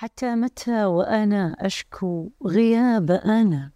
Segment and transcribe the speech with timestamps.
[0.00, 3.70] حتى متى وأنا أشكو غياب أنا؟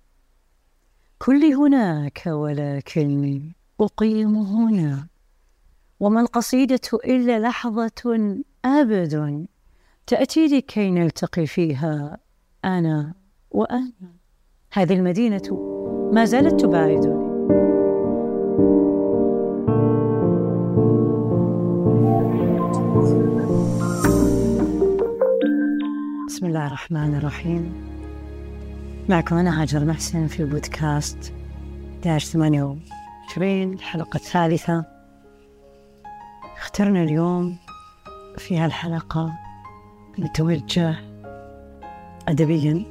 [1.18, 5.08] كل هناك ولكني أقيم هنا.
[6.00, 9.46] وما القصيدة إلا لحظة أبد
[10.06, 12.18] تأتي لكي نلتقي فيها
[12.64, 13.14] أنا
[13.50, 14.14] وأنا.
[14.72, 15.50] هذه المدينة
[16.12, 17.21] ما زالت تباعدني
[26.32, 27.74] بسم الله الرحمن الرحيم.
[29.08, 31.34] معكم أنا هاجر محسن في بودكاست
[32.04, 34.84] داش 28 الحلقة الثالثة.
[36.56, 37.56] اخترنا اليوم
[38.38, 39.32] في هالحلقة
[40.18, 40.94] نتوجه
[42.28, 42.84] أدبيا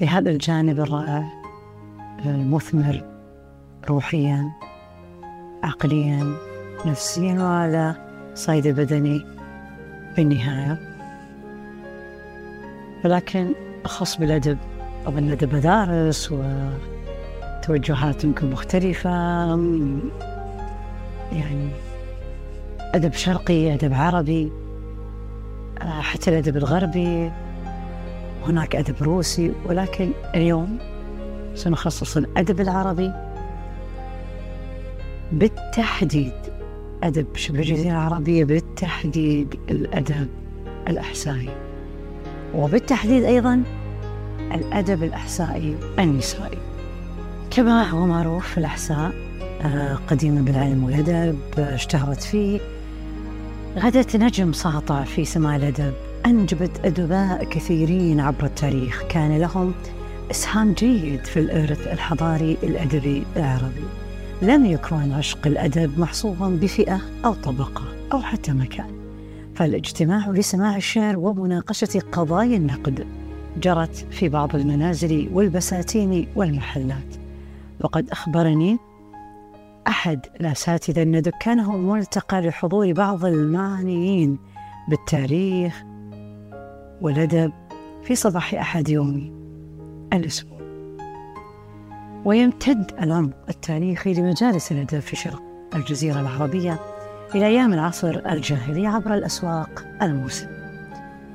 [0.00, 1.32] لهذا الجانب الرائع
[2.24, 3.04] المثمر
[3.88, 4.52] روحيا
[5.62, 6.36] عقليا
[6.86, 7.94] نفسيا وعلى
[8.34, 9.18] صيد البدني
[10.14, 10.87] في النهاية
[13.04, 13.52] ولكن
[13.84, 14.58] أخص بالأدب
[15.06, 19.10] أظن أدب مدارس وتوجهات يمكن مختلفة.
[21.32, 21.70] يعني
[22.94, 24.52] أدب شرقي أدب عربي
[25.80, 27.32] حتى الأدب الغربي
[28.46, 29.52] هناك أدب روسي.
[29.66, 30.78] ولكن اليوم
[31.54, 33.12] سنخصص الأدب العربي
[35.32, 36.32] بالتحديد
[37.02, 40.28] أدب شبه الجزيرة العربية بالتحديد الأدب
[40.88, 41.67] الأحسائي
[42.54, 43.62] وبالتحديد أيضا
[44.54, 46.58] الأدب الأحسائي النسائي.
[47.50, 49.12] كما هو معروف في الأحساء
[49.62, 52.60] آه، قديما بالعلم والأدب اشتهرت فيه
[53.78, 55.92] غدت نجم ساطع في سماع الأدب.
[56.26, 59.02] أنجبت أدباء كثيرين عبر التاريخ.
[59.08, 59.74] كان لهم
[60.30, 63.84] إسهام جيد في الإرث الحضاري الأدبي العربي.
[64.42, 68.97] لم يكن عشق الأدب محصورا بفئة أو طبقة أو حتى مكان.
[69.58, 73.06] فالاجتماع لسماع الشعر ومناقشة قضايا النقد
[73.56, 77.14] جرت في بعض المنازل والبساتين والمحلات.
[77.80, 78.78] وقد أخبرني
[79.88, 84.38] أحد الأساتذة أن دكانه ملتقى لحضور بعض المعنيين
[84.88, 85.82] بالتاريخ
[87.00, 87.52] والأدب
[88.02, 89.32] في صباح أحد يوم
[90.12, 90.58] الأسبوع.
[92.24, 95.42] ويمتد العمق التاريخي لمجالس الأدب في شرق
[95.74, 96.97] الجزيرة العربية
[97.34, 100.58] إلى أيام العصر الجاهلي عبر الأسواق الموسمية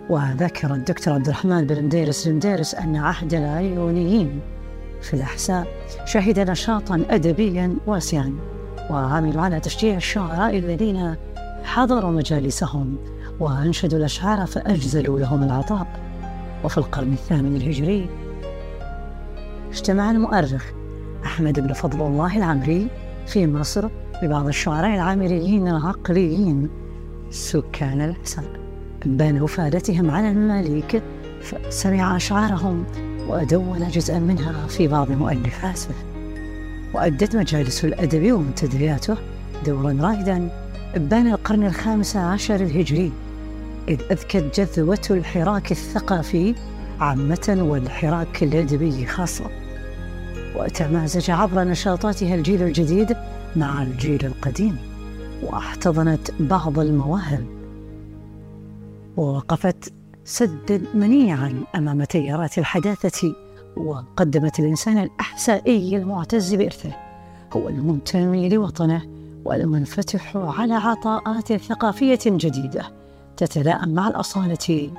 [0.09, 4.39] وذكر الدكتور عبد الرحمن بن مديرس المديرس أن عهد العيونيين
[5.01, 5.67] في الأحساء
[6.05, 8.33] شهد نشاطا أدبيا واسعا
[8.89, 11.15] وعملوا على تشجيع الشعراء الذين
[11.63, 12.97] حضروا مجالسهم
[13.39, 15.87] وأنشدوا الأشعار فأجزلوا لهم العطاء.
[16.63, 18.09] وفي القرن الثامن الهجري
[19.71, 20.65] اجتمع المؤرخ
[21.25, 22.87] أحمد بن فضل الله العمري
[23.27, 23.89] في مصر
[24.23, 26.69] ببعض الشعراء العامريين العقليين.
[27.31, 28.43] سكان الحسن
[29.05, 31.03] بين وفادتهم على المماليك
[31.41, 32.85] فسمع أشعارهم
[33.29, 35.95] ودون جزءا منها في بعض مؤلفاته.
[36.93, 39.17] وأدت مجالس الأدب ومنتدياته
[39.65, 40.49] دورا رائدا
[40.95, 43.11] بين القرن الخامس عشر الهجري
[43.87, 46.55] إذ أذكت جذوة الحراك الثقافي
[46.99, 49.45] عامة والحراك الأدبي خاصة.
[50.55, 53.15] وتمازج عبر نشاطاتها الجيل الجديد
[53.55, 54.77] مع الجيل القديم
[55.43, 57.45] واحتضنت بعض المواهب.
[59.17, 59.93] ووقفت
[60.25, 63.35] سدا منيعا أمام تيارات الحداثة
[63.77, 66.91] وقدمت الإنسان الأحسائي المعتز بإرثه.
[67.53, 69.01] هو المنتمي لوطنه
[69.45, 72.91] والمنفتح على عطاءات ثقافية جديدة
[73.37, 74.91] تتلائم مع الأصالة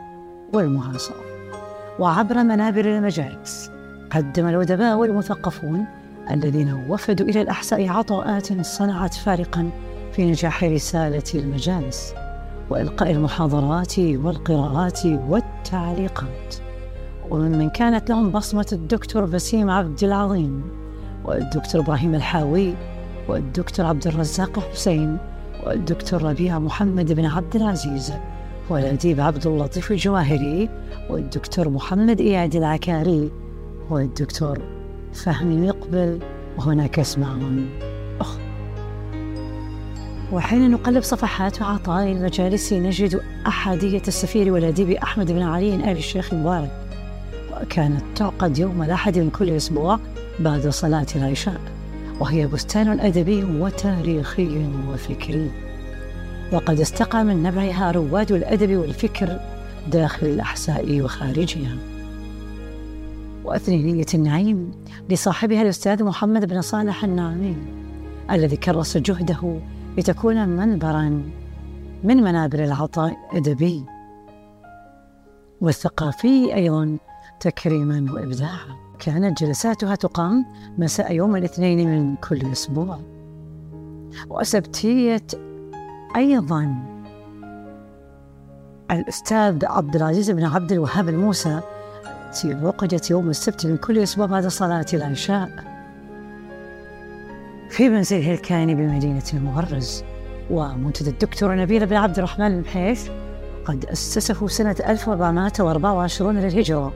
[0.52, 1.20] والمعاصره
[1.98, 3.70] وعبر منابر المجالس
[4.10, 5.84] قدم الأدباء والمثقفون
[6.30, 9.70] الذين وفدوا إلى الأحساء عطاءات صنعت فارقا
[10.12, 12.14] في نجاح رسالة المجالس
[12.70, 16.54] وإلقاء المحاضرات والقراءات والتعليقات.
[17.30, 20.62] وممن كانت لهم بصمة الدكتور بسيم عبد العظيم
[21.24, 22.74] والدكتور إبراهيم الحاوي
[23.28, 25.18] والدكتور عبد الرزاق حسين
[25.66, 28.12] والدكتور ربيع محمد بن عبد العزيز
[28.70, 30.68] والأديب عبد اللطيف الجواهري
[31.10, 33.30] والدكتور محمد إياد العكاري
[33.90, 34.83] والدكتور
[35.14, 36.18] فهمي يقبل
[36.58, 37.38] وهناك اسماء
[38.20, 38.44] أخرى
[40.32, 46.70] وحين نقلب صفحات وعطاء المجالس نجد أحادية السفير والأديب أحمد بن علي آل الشيخ مبارك
[47.62, 49.98] وكانت تعقد يوم الأحد من كل أسبوع
[50.40, 51.60] بعد صلاة العشاء.
[52.20, 55.50] وهي بستان أدبي وتاريخي وفكري.
[56.52, 59.40] وقد استقى من نبعها رواد الأدب والفكر
[59.92, 61.76] داخل الأحساء وخارجها.
[63.44, 64.70] وأثنينية النعيم
[65.10, 67.66] لصاحبها الأستاذ محمد بن صالح النعيم
[68.30, 69.60] الذي كرس جهده
[69.98, 71.22] لتكون منبرا
[72.04, 73.84] من منابر العطاء الأدبي
[75.60, 76.96] والثقافي أيضا
[77.40, 78.84] تكريما وإبداعا.
[78.98, 80.44] كانت جلساتها تقام
[80.78, 82.98] مساء يوم الاثنين من كل أسبوع.
[84.28, 85.26] وأسبتية
[86.16, 86.74] أيضا
[88.90, 91.60] الأستاذ عبد العزيز بن عبد الوهاب الموسى
[92.34, 95.50] التي عقدت يوم السبت من كل أسبوع بعد صلاة العشاء
[97.70, 100.04] في منزله الكائن بمدينة المغرز.
[100.50, 103.08] ومنتدى الدكتور نبيل بن عبد الرحمن المحيث
[103.64, 106.92] قد أسسه سنة 1424 للهجرة.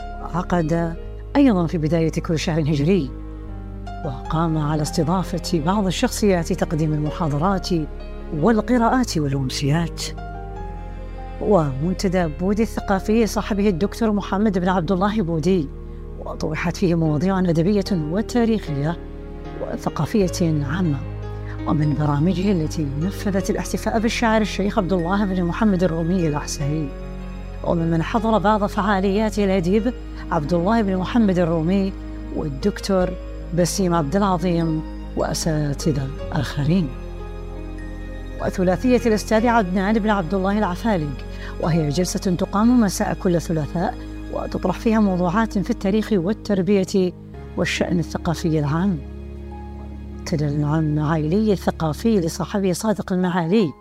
[0.00, 0.96] وعقد
[1.36, 3.10] أيضا في بداية كل شهر هجري.
[4.04, 7.68] وقام على استضافة بعض الشخصيات تقديم المحاضرات
[8.34, 10.02] والقراءات والأمسيات.
[11.40, 15.68] ومنتدى بودي الثقافي صاحبه الدكتور محمد بن عبد الله بودي
[16.24, 18.96] وطرحت فيه مواضيع أدبية وتاريخية
[19.62, 20.98] وثقافية عامة.
[21.66, 26.88] ومن برامجه التي نفذت الاحتفاء بالشاعر الشيخ عبد الله بن محمد الرومي الأحسائي
[27.64, 29.92] وممن حضر بعض فعاليات الأديب
[30.30, 31.92] عبد الله بن محمد الرومي
[32.36, 33.10] والدكتور
[33.58, 34.82] بسيم عبد العظيم
[35.16, 36.88] وأساتذة آخرين
[38.42, 41.27] وثلاثية الأستاذ عدنان بن عبد الله العفالق
[41.60, 43.94] وهي جلسة تقام مساء كل ثلاثاء
[44.32, 47.12] وتطرح فيها موضوعات في التاريخ والتربية
[47.56, 48.98] والشأن الثقافي العام.
[50.94, 53.72] معايلي الثقافي لصاحبه صادق المعالي.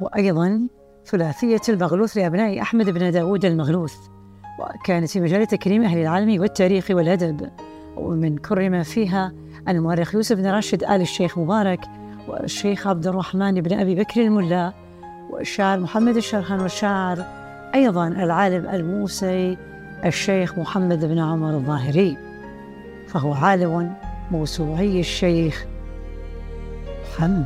[0.00, 0.68] وأيضا
[1.06, 3.94] ثلاثية المغلوث لأبناء أحمد بن داود المغلوث
[4.60, 7.50] وكانت في مجال تكريم أهل العلم والتاريخ والأدب.
[7.96, 9.32] ومن كرم فيها
[9.68, 11.80] المؤرخ يوسف بن راشد آل الشيخ مبارك
[12.28, 14.72] والشيخ عبد الرحمن بن أبي بكر الملا
[15.32, 17.24] والشاعر محمد الشرحان والشاعر
[17.74, 19.56] أيضا العالم الموسي
[20.04, 22.16] الشيخ محمد بن عمر الظاهري
[23.08, 23.94] فهو عالم
[24.30, 25.66] موسوعي الشيخ
[27.18, 27.44] محمد.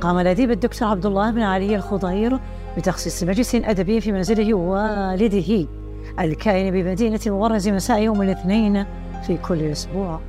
[0.00, 2.38] قام الأديب الدكتور عبد الله بن علي الخضير
[2.76, 5.66] بتخصيص مجلس أدبي في منزله والده
[6.20, 8.86] الكائن بمدينة المورز مساء يوم الاثنين
[9.26, 10.20] في كل أسبوع.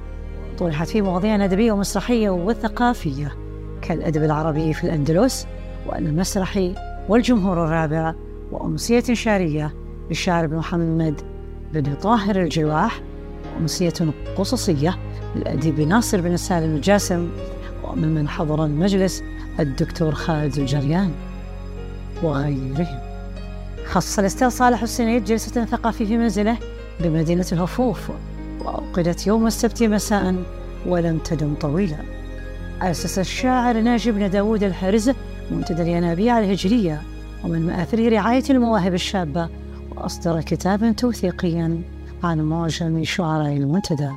[0.58, 3.36] طرحت فيه مواضيع أدبية ومسرحية وثقافية
[3.82, 5.48] كالأدب العربي في الأندلس
[5.88, 6.76] والمسرحي
[7.10, 8.14] والجمهور الرابع
[8.52, 9.74] وأمسية شعرية
[10.10, 11.22] للشاعر بن محمد
[11.74, 13.02] بن طاهر الجواح
[13.56, 13.94] وأمسية
[14.38, 14.98] قصصية
[15.36, 17.30] للأديب ناصر بن سالم الجاسم
[17.84, 19.24] وممن حضر المجلس
[19.60, 21.12] الدكتور خالد الجريان
[22.24, 23.00] وغيرهم.
[23.86, 26.58] خصص الأستاذ صالح السنيد جلسة ثقافية في منزله
[27.00, 28.12] بمدينة الهفوف
[28.60, 30.36] وأوقدت يوم السبت مساء
[30.86, 31.98] ولم تدم طويلا.
[32.82, 35.12] أسس الشاعر ناجي بن داود الحرز
[35.52, 37.02] منتدى الينابيع الهجرية
[37.44, 39.50] ومن مآثره رعاية المواهب الشابة
[39.96, 41.82] وأصدر كتابا توثيقيا
[42.24, 44.10] عن معجم شعراء المنتدى.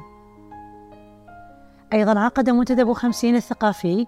[1.92, 4.06] أيضا عقد منتدى أبو خمسين الثقافي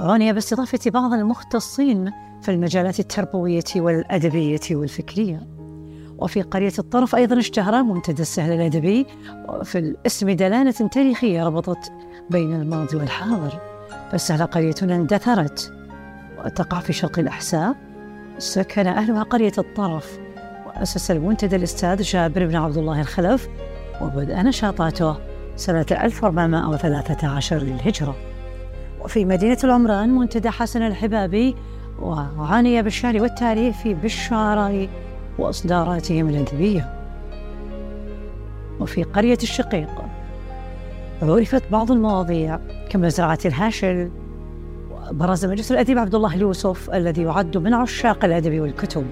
[0.00, 2.12] وعني باستضافة بعض المختصين
[2.42, 5.46] في المجالات التربوية والأدبية والفكرية.
[6.18, 9.06] وفي قرية الطرف أيضا اشتهر منتدى السهل الأدبي
[9.48, 11.92] وفي الاسم دلالة تاريخية ربطت
[12.30, 13.60] بين الماضي والحاضر.
[14.10, 15.75] فالسهل قرية اندثرت
[16.46, 17.74] وتقع في شرق الأحساء
[18.38, 20.18] سكن أهلها قرية الطرف
[20.66, 23.48] وأسس المنتدى الأستاذ جابر بن عبد الله الخلف
[24.00, 25.16] وبدأ نشاطاته
[25.56, 28.16] سنة 1413 للهجرة.
[29.00, 31.56] وفي مدينة العمران منتدى حسن الحبابي
[32.02, 34.88] وعاني بالشعر والتاريخ بالشعراء
[35.38, 36.92] وإصداراتهم الأدبية.
[38.80, 40.04] وفي قرية الشقيق
[41.22, 42.58] عرفت بعض المواضيع
[42.90, 44.10] كمزرعة الهاشل
[45.10, 49.06] وبرز مجلس الأديب عبد الله اليوسف الذي يعد من عشاق الأدب والكتب.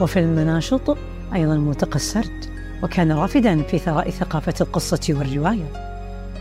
[0.00, 0.96] وفي المناشط
[1.34, 2.44] أيضا ملتقى السرد
[2.82, 5.72] وكان رافدا في ثراء ثقافة القصة والرواية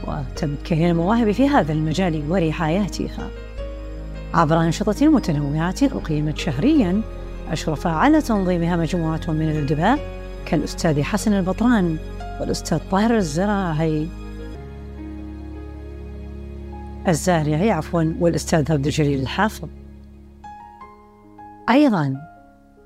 [0.07, 3.29] وتمكن المواهب في هذا المجال ورعاياتها.
[4.33, 7.01] عبر أنشطة متنوعة أقيمت شهريا
[7.51, 9.99] أشرف على تنظيمها مجموعة من الأدباء
[10.45, 11.97] كالأستاذ حسن البطران
[12.39, 14.07] والأستاذ طاهر الزراعي.
[17.07, 19.69] الزارعي عفوا والأستاذ عبد الجليل الحافظ.
[21.69, 22.15] أيضا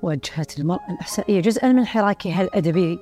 [0.02, 2.98] وجهت المرأة الإحسائية جزءا من حراكها الأدبي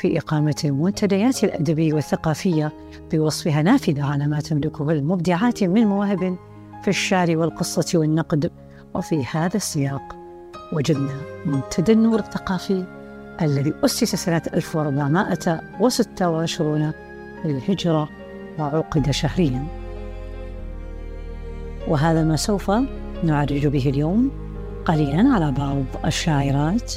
[0.00, 2.72] في إقامة المنتديات الأدبية والثقافية
[3.12, 6.38] بوصفها نافذة على ما تملكه المبدعات من مواهب
[6.82, 8.50] في الشعر والقصة والنقد.
[8.94, 10.16] وفي هذا السياق
[10.72, 12.84] وجدنا منتدى النور الثقافي
[13.42, 16.92] الذي أسس سنة 1426
[17.44, 18.08] للهجرة
[18.58, 19.66] وعقد شهريا.
[21.88, 22.70] وهذا ما سوف
[23.24, 24.30] نعرج به اليوم
[24.84, 26.92] قليلا على بعض الشاعرات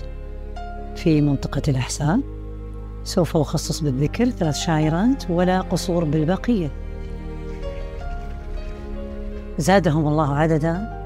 [0.96, 2.20] في منطقة الأحساء.
[3.04, 6.72] سوف أخصص بالذكر ثلاث شاعرات ولا قصور بالبقية.
[9.58, 11.02] زادهم الله عددا.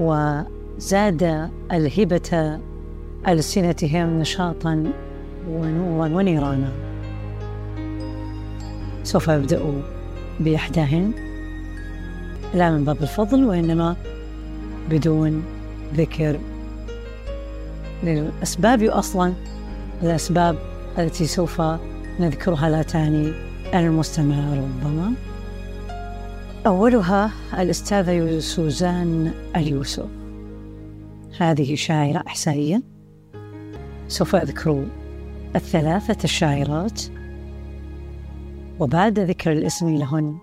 [0.00, 2.60] وزاد الهبة
[3.28, 4.92] ألسنتهم نشاطا
[5.48, 6.91] ونورا ونيرانا
[9.04, 9.82] سوف أبدأ
[10.40, 11.12] بإحداهن.
[12.54, 13.96] لا من باب الفضل وإنما
[14.90, 15.44] بدون
[15.94, 16.38] ذكر
[18.04, 19.32] للأسباب أصلا
[20.02, 20.56] الأسباب
[20.98, 21.62] التي سوف
[22.20, 23.32] نذكرها لا تعني
[23.74, 24.54] المستمع.
[24.54, 25.12] ربما
[26.66, 30.06] أولها الأستاذة سوزان اليوسف.
[31.40, 32.82] هذه شاعرة إحسائية
[34.08, 34.86] سوف أذكر
[35.56, 37.02] الثلاثة الشاعرات
[38.80, 40.38] وبعد ذكر الاسم لهن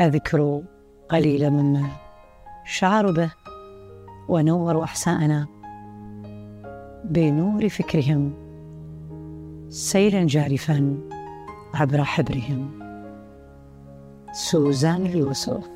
[0.00, 0.62] أذكر
[1.08, 1.88] قليلا مما
[2.64, 3.30] شعروا به
[4.28, 5.46] ونوروا أحساءنا
[7.04, 8.32] بنور فكرهم
[9.68, 10.98] سيلا جارفا
[11.74, 12.70] عبر حبرهم.
[14.32, 15.68] سوزان يوسف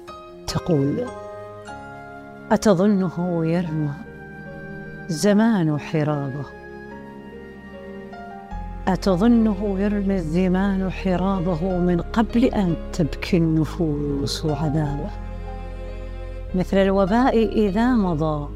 [0.47, 1.07] تقول
[2.51, 3.93] أتظنه يرمى
[5.09, 6.62] زمان حرابه
[8.89, 15.11] أتظنه يرمي الزمان حرابه من قبل أن تبكي النفوس عذابه؟
[16.55, 18.49] مثل الوباء إذا مضى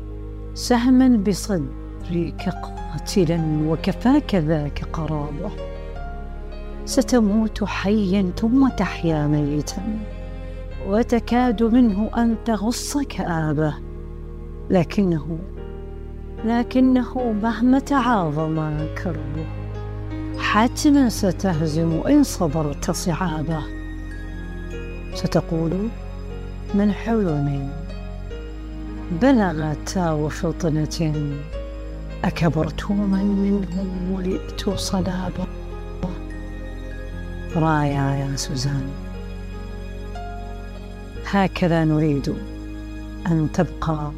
[0.55, 5.51] سهما بصدرك قاتلا وكفاك ذاك قرابه.
[6.85, 9.99] ستموت حيا ثم تحيا ميتا
[10.89, 13.75] وتكاد منه أن تغص كآبه
[14.71, 15.39] لكنه
[16.45, 19.66] لكنه مهما تعاظم كربه.
[20.57, 23.63] حتما ستهزم إن صبرت صعابه
[25.15, 25.89] ستقول
[26.75, 27.71] من حلم
[29.23, 31.13] بلغت وفطنة.
[32.25, 35.47] أكبرت من منهم ولئت صلابا.
[37.57, 38.89] رائعة يا سوزان.
[41.27, 42.35] هكذا نريد
[43.27, 44.11] أن تبقى.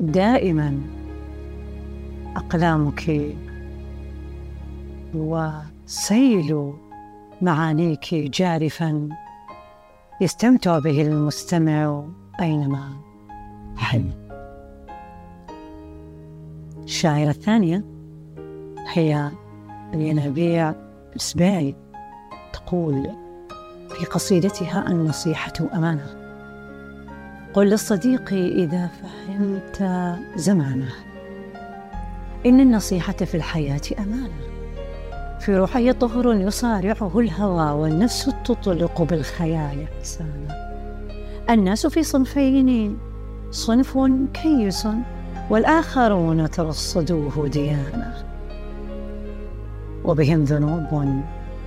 [0.00, 0.80] دائما
[2.36, 3.10] أقلامك
[5.14, 6.72] وسيل
[7.42, 9.08] معانيك جارفا.
[10.20, 12.04] يستمتع به المستمع
[12.40, 12.96] أينما
[13.76, 14.10] حل
[16.84, 17.84] الشاعرة الثانية
[18.92, 19.30] هي
[19.94, 20.74] الينابيع
[21.16, 21.74] السباعي
[22.52, 23.10] تقول
[23.88, 26.06] في قصيدتها النصيحة أمانة.
[27.54, 29.82] قل للصديق إذا فهمت
[30.36, 30.92] زمانه.
[32.46, 34.57] إن النصيحة في الحياة أمانة.
[35.40, 40.68] في روحي طهر يصارعه الهوى والنفس تطلق بالخيال إحسانا.
[41.50, 42.98] الناس في صنفين
[43.50, 43.98] صنف
[44.34, 44.88] كيس
[45.50, 48.14] والآخرون ترصدوه ديانة
[50.04, 51.12] وبهم ذنوب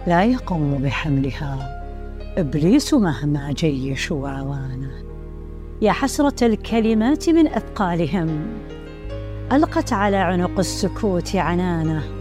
[0.08, 1.82] لا يقوم بحملها
[2.38, 4.92] إبليس مهما جيش وعوانه
[5.82, 8.40] يا حسرة الكلمات من أثقالهم
[9.51, 12.21] ألقت على عنق السكوت عنانه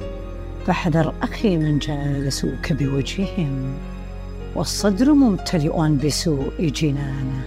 [0.66, 3.74] فاحذر أخي من جالسوك بوجههم
[4.54, 7.44] والصدر ممتلئ بسوء جنانه.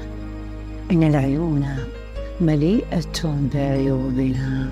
[0.91, 1.67] إن العيون
[2.41, 4.69] مليئة بعيوبنا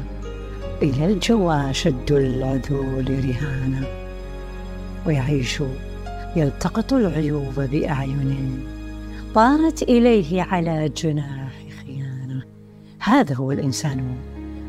[0.81, 3.83] إلى الجوى شد العذول رهانا
[5.05, 5.63] ويعيش
[6.35, 8.59] يلتقط العيوب بأعين
[9.35, 11.51] طارت إليه على جناح
[11.85, 12.43] خيانة.
[12.99, 14.15] هذا هو الإنسان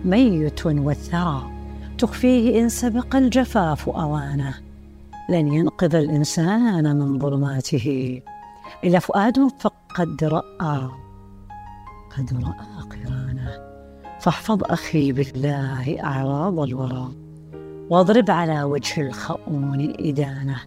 [0.05, 1.62] ميت والثرى.
[2.03, 4.55] تخفيه إن سبق الجفاف أوانه.
[5.29, 8.21] لن ينقذ الإنسان من ظلماته.
[8.85, 10.89] إلا فؤاد فقد رأى
[12.17, 13.51] قد رأى قرانه.
[14.21, 17.09] فاحفظ أخي بالله أعراض الورى.
[17.91, 20.61] واضرب على وجه الخؤون إدانه.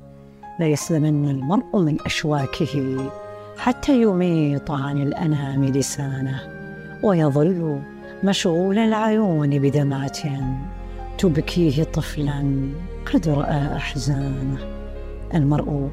[0.59, 3.09] لا يسلمن المرء من أشواكه
[3.57, 6.39] حتى يميط عن الأنام لسانه.
[7.03, 7.81] ويظل
[8.23, 10.21] مشغول العيون بدمعة
[11.17, 12.69] تبكيه طفلا.
[13.13, 14.57] قد رأى أحزانه.
[15.33, 15.89] المرء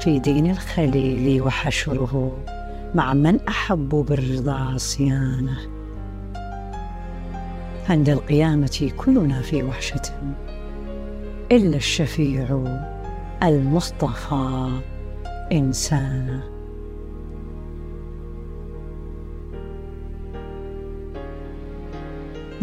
[0.00, 2.38] في دين الخليل وحشره.
[2.94, 5.58] مع من أحب بالرضا عصيانه
[7.88, 10.02] عند القيامة كلنا في وحشة.
[11.52, 12.64] إلا الشفيع
[13.42, 14.70] المصطفى
[15.52, 16.53] إنسانا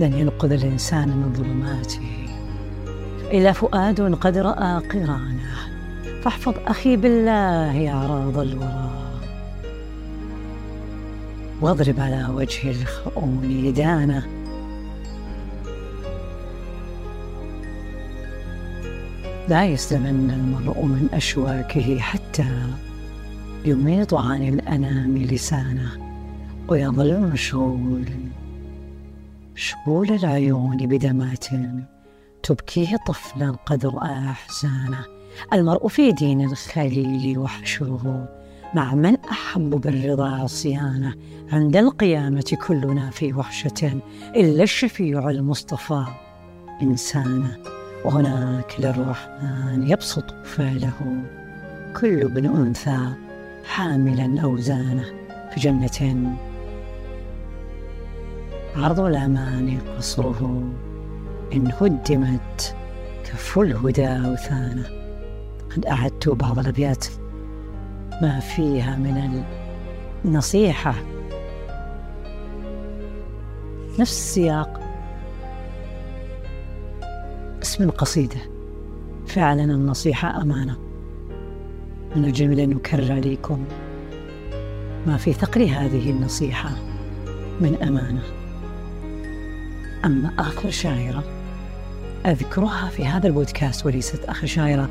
[0.01, 2.27] لن ينقذ الإنسان من ظلماته.
[3.31, 5.55] إلا فؤاد قد رأى قرانه.
[6.23, 8.89] فاحفظ أخي بالله أعراض الورى.
[11.61, 14.23] واضرب على وجه الخؤون دانه
[19.49, 22.67] لا يسلمن المرء من أشواكه حتى
[23.65, 25.91] يميط عن الأنام لسانه
[26.67, 28.05] ويظل مشغول.
[29.55, 31.83] شغول العيون بدمعة.
[32.43, 35.05] تبكيه طفلا قد رأى أحزانه.
[35.53, 38.29] المرء في دين الخليل وحشره
[38.73, 41.13] مع من أحب بالرضا عصيانه.
[41.51, 44.01] عند القيامة كلنا في وحشة.
[44.35, 46.05] إلا الشفيع المصطفى
[46.81, 47.57] إنسانه.
[48.05, 51.23] وهناك للرحمن يبسط فعله
[52.01, 53.13] كل ابن أنثى
[53.65, 55.05] حاملا أوزانه.
[55.53, 56.37] في جنة
[58.75, 60.63] عرض الأمان قصره.
[61.53, 62.75] إن هدمت
[63.23, 64.89] كف الهدى أوثانه.
[65.75, 67.05] قد أعدت بعض الأبيات
[68.21, 69.43] ما فيها من
[70.25, 70.95] النصيحة.
[73.99, 74.81] نفس السياق.
[77.63, 78.39] اسم القصيدة
[79.27, 80.77] فعلا النصيحة أمانة.
[82.15, 83.65] من الجميل أن نكرر عليكم
[85.07, 86.69] ما في ثقل هذه النصيحة
[87.61, 88.40] من أمانة.
[90.05, 91.23] أما آخر شاعرة.
[92.25, 94.89] أذكرها في هذا البودكاست وليست آخر شاعرة.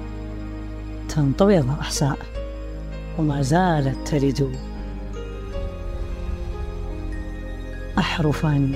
[1.08, 2.18] تنطوي الأحساء
[3.18, 4.56] وما زالت تلد.
[7.98, 8.72] أحرفا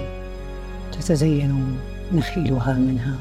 [0.92, 1.78] تتزين
[2.12, 3.18] نخيلها منها.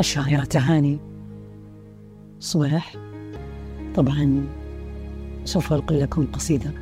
[0.00, 0.98] الشاعرة تهاني.
[2.40, 2.94] صباح.
[3.94, 4.46] طبعا
[5.44, 6.81] سوف ألقي لكم قصيدة.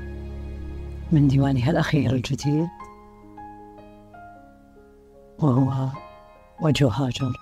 [1.13, 2.69] من ديوانها الأخير الجديد
[5.39, 5.89] وهو
[6.61, 7.33] وجه هاجر.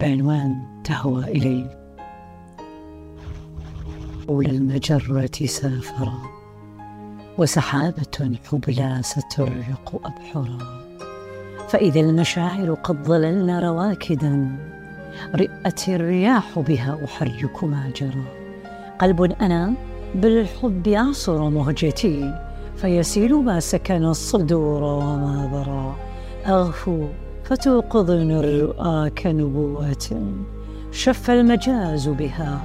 [0.00, 1.84] بعنوان تهوى إلي
[4.28, 6.18] حول المجرة سافرا
[7.38, 10.58] وسحابة حبلى سترهق أبحرا.
[11.68, 14.58] فإذا المشاعر قد ظللن رواكدا
[15.34, 18.24] رئت الرياح بها أحرك ما جرى
[18.98, 19.74] قلب أنا
[20.14, 22.34] بالحب يعصر مهجتي
[22.76, 25.96] فيسيل ما سكن الصدور وما ذرى
[26.54, 27.06] أغفو
[27.44, 30.22] فتوقظن الرؤى كنبوة
[30.92, 32.60] شف المجاز بها.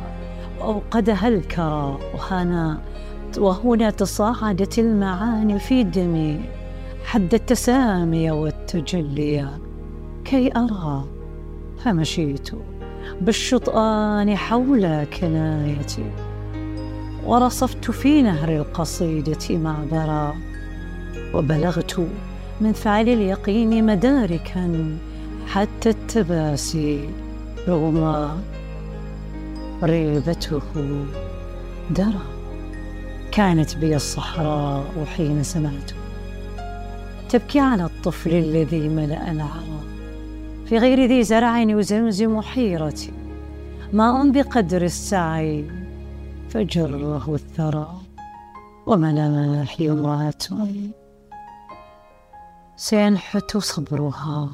[0.59, 2.81] وأوقدها الكرى وهنا
[3.37, 6.39] وهنا تصاعدت المعاني في دمي
[7.05, 9.47] حد التسامي والتجلي
[10.25, 11.05] كي أرى
[11.77, 12.49] فمشيت
[13.21, 16.28] بالشطآن حول كنايتي.
[17.25, 20.35] ورصفت في نهر القصيدة معبرا
[21.33, 22.07] وبلغت
[22.61, 24.97] من فعل اليقين مداركا
[25.47, 27.09] حتى التباسي
[27.67, 28.29] رغم
[29.83, 30.61] ريبته
[31.89, 32.21] درى.
[33.31, 35.95] كانت بي الصحراء حين سمعته.
[37.29, 39.79] تبكي على الطفل الذي ملأ العرى
[40.65, 43.11] في غير ذي زرع يزمزم حيرتي.
[43.93, 45.78] ماء بقدر السعي
[46.49, 47.91] فجره الثرى
[48.85, 50.67] وملامحي امرأة.
[52.75, 54.49] سينحت صبرها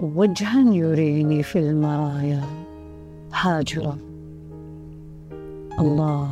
[0.00, 2.42] وجها يريني في المرايا.
[3.34, 3.98] هاجرا
[5.78, 6.28] الله.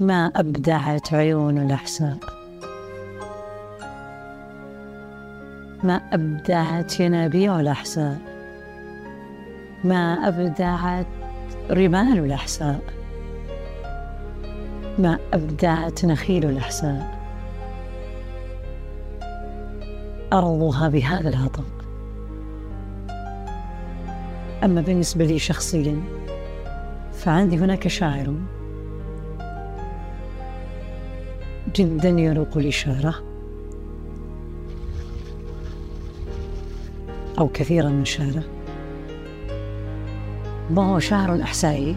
[0.00, 2.18] ما أبدعت عيون الأحساء
[5.84, 8.18] ما أبدعت ينابيع الأحساء
[9.84, 11.06] ما أبدعت
[11.70, 12.80] رمال الأحساء.
[14.98, 17.20] ما أبدعت نخيل الأحساء.
[20.32, 21.64] أرضها بهذا الهضم
[24.64, 26.02] أما بالنسبة لي شخصيا
[27.12, 28.34] فعندي هناك شاعر
[31.76, 33.14] جدا يروق الإشارة
[37.38, 38.44] أو كثيرا من شعره
[40.76, 41.96] وهو شعر أحسائي؟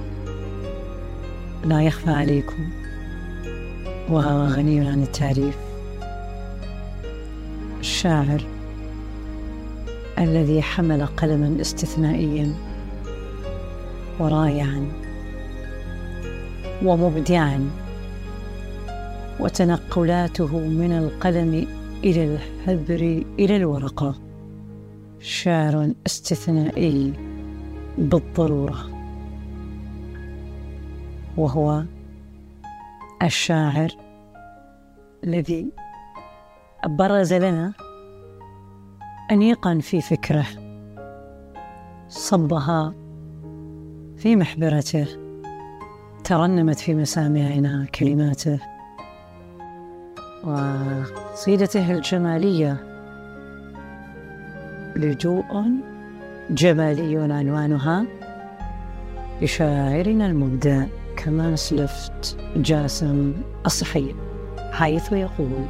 [1.66, 2.70] لا يخفى عليكم.
[4.10, 5.58] وهو غني عن التعريف.
[7.80, 8.44] الشاعر
[10.20, 12.54] الذي حمل قلما استثنائيا
[14.20, 14.88] ورائعا
[16.84, 17.70] ومبدعا.
[19.40, 21.68] وتنقلاته من القلم
[22.04, 24.16] إلى الحبر إلى الورقة.
[25.20, 27.33] شعر استثنائي.
[27.98, 28.90] بالضرورة
[31.38, 31.84] وهو
[33.24, 33.90] الشاعر
[35.24, 35.72] الذي
[36.86, 37.74] برز لنا
[39.32, 40.46] أنيقا في فكره
[42.08, 42.94] صبها
[44.18, 45.08] في محبرته
[46.24, 48.60] ترنمت في مسامعنا كلماته
[50.44, 52.84] وقصيدته الجمالية
[54.96, 55.64] لجوء
[56.54, 58.06] جمالي عنوانها.
[59.42, 60.86] لشاعرنا المبدع
[61.18, 63.34] كما أسلفت جاسم
[63.66, 64.16] الصحي
[64.72, 65.66] حيث يقول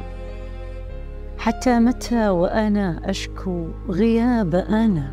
[1.38, 5.12] حتى متى وأنا أشكو غياب أنا؟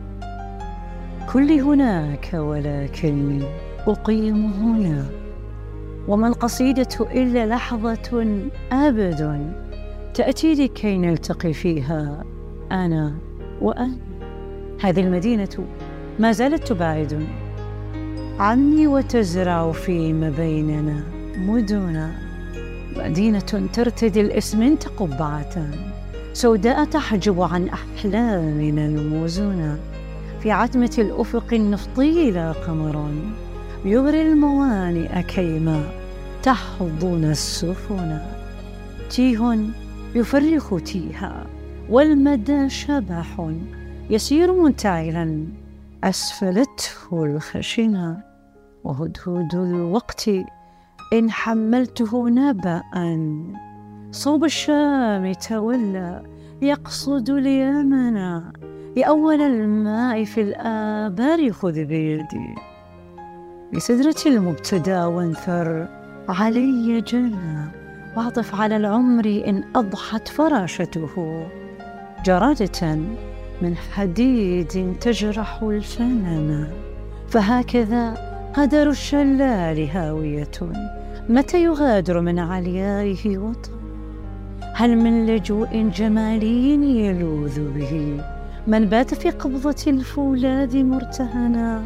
[1.34, 3.43] كل هناك ولكني
[3.88, 5.05] أقيم هنا.
[6.07, 8.39] وما القصيدة إلا لحظة
[8.71, 9.51] أبد
[10.13, 12.23] تأتي لكي نلتقي فيها
[12.71, 13.15] أنا
[13.62, 14.11] وأنت.
[14.81, 15.65] هذه المدينة
[16.19, 17.27] ما زالت تباعدني
[18.39, 21.03] عني وتزرع فيما بيننا
[21.37, 22.11] مدنا
[22.97, 25.69] مدينة ترتدي الإسمنت قبعة
[26.33, 29.79] سوداء تحجب عن أحلامنا الموزونة.
[30.41, 33.11] في عتمة الأفق النفطي لا قمر.
[33.85, 35.83] يغري الموانئ كيما
[36.43, 38.19] تحضن السفن.
[39.09, 39.57] تيه
[40.15, 41.45] يفرخ تيها
[41.89, 43.51] والمدى شبح.
[44.09, 45.45] يسير منتعلا
[46.03, 48.23] أسفلته الخشنة.
[48.83, 50.29] وهدهد الوقت
[51.13, 52.81] إن حملته نبأ
[54.11, 56.23] صوب الشام تولى
[56.61, 58.41] يقصد اليمن.
[58.97, 62.55] لأول الماء في الآبار خذ بيدي.
[63.73, 65.87] بسدرة المبتدى وانثر
[66.29, 67.71] علي جنى.
[68.17, 71.45] وأعطف على العمر إن أضحت فراشته.
[72.25, 72.99] جرادة
[73.62, 76.67] من حديد تجرح الفنن
[77.28, 78.13] فهكذا
[78.54, 80.52] قدر الشلال هاوية.
[81.30, 83.71] متى يغادر من عليائه وطن؟
[84.74, 88.21] هل من لجوء جمالي يلوذ به؟
[88.67, 91.84] من بات في قبضة الفولاذ مرتهنا؟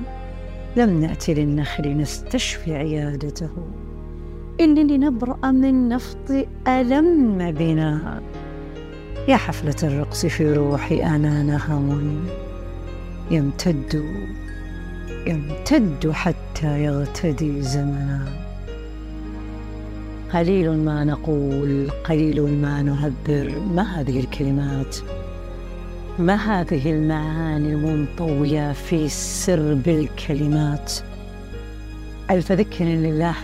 [0.77, 3.49] لم نأتي للنخل نستشفي عيادته.
[4.61, 6.31] إن لنبرأ من نفط
[6.67, 8.21] ألم بنا.
[9.27, 12.25] يا حفلة الرقص في روحي أنا نهم
[13.31, 14.03] يمتد
[15.27, 18.25] يمتد حتى يغتدي زمنا.
[20.33, 23.59] قليل ما نقول قليل ما نعبر.
[23.73, 24.97] ما هذه الكلمات؟
[26.19, 30.93] ما هذه المعاني المنطوية في سرب الكلمات
[32.31, 33.35] ألف ذكر لله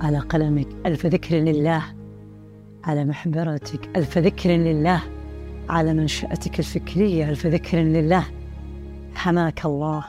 [0.00, 1.82] على قلمك ألف ذكر لله
[2.84, 5.02] على محبرتك ألف ذكر لله
[5.68, 7.30] على منشأتك الفكرية.
[7.30, 8.24] ألف ذكر لله.
[9.14, 10.04] حماك الله.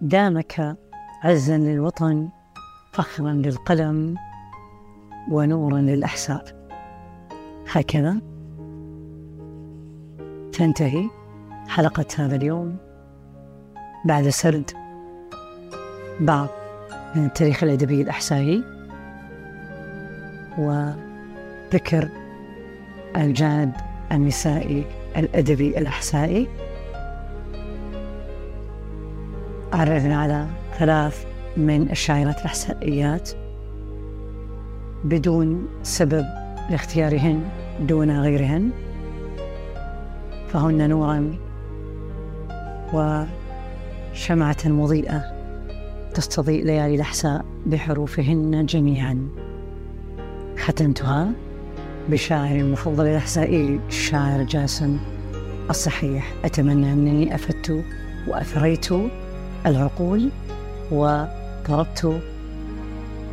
[0.00, 0.76] دامك
[1.22, 2.28] عزا للوطن
[2.92, 4.14] فخرا للقلم
[5.30, 6.42] ونورا للأحساب.
[7.72, 8.20] هكذا
[10.52, 11.10] تنتهي
[11.68, 12.76] حلقة هذا اليوم
[14.04, 14.70] بعد سرد
[16.20, 16.48] بعض
[17.14, 18.75] من التاريخ الأدبي الأحسائي.
[20.58, 22.08] وذكر
[23.16, 23.72] الجانب
[24.12, 24.84] النسائي
[25.16, 26.48] الأدبي الأحسائي
[29.72, 30.46] عرفنا على
[30.78, 33.30] ثلاث من الشاعرات الأحسائيات
[35.04, 36.24] بدون سبب
[36.70, 37.42] لاختيارهن
[37.80, 38.70] دون غيرهن.
[40.48, 41.34] فهن نورا
[42.92, 45.22] وشمعة مضيئة
[46.14, 49.45] تستضيء ليالي الأحساء بحروفهن جميعا.
[50.58, 51.30] ختمتها
[52.08, 54.98] بشاعر المفضل الأحسائي الشاعر جاسم.
[55.70, 57.84] الصحيح أتمنى أنني أفدت
[58.28, 58.88] وأثريت
[59.66, 60.30] العقول
[60.90, 62.20] وضربت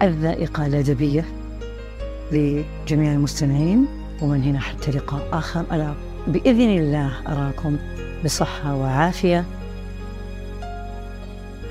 [0.02, 1.26] الذائقة الأدبية
[2.32, 3.86] لجميع المستمعين
[4.22, 5.66] ومن هنا حتى لقاء آخر.
[5.72, 5.94] ألا
[6.28, 7.78] بإذن الله أراكم
[8.26, 9.46] بصحة وعافية.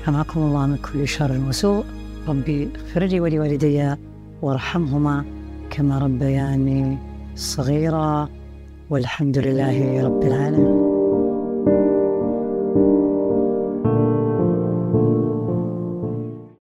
[0.05, 1.85] حماكم الله من كل شر وسوء.
[2.27, 3.95] ربي اغفر لي ولوالدي
[4.41, 5.25] وارحمهما.
[5.73, 6.97] كما ربياني
[7.35, 8.29] صغيرا
[8.89, 10.72] والحمد لله رب العالمين.